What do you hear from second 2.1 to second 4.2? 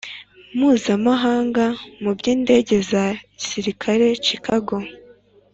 by indege za gisivili